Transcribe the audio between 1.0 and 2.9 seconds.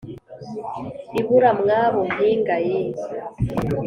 ibura mwabo mpinga ye